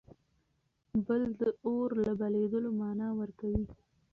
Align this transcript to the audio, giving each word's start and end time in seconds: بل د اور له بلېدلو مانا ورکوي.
بل 1.05 1.21
د 1.39 1.41
اور 1.65 1.89
له 2.03 2.11
بلېدلو 2.19 2.69
مانا 2.79 3.07
ورکوي. 3.19 3.63